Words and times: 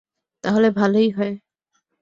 তাহলে 0.43 0.67
ভালোই 0.71 1.09
হয়। 1.11 1.33